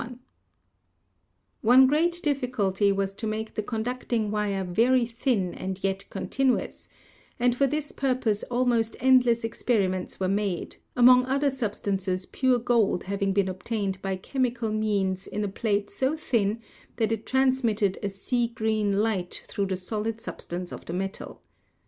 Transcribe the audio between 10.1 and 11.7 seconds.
were made, among other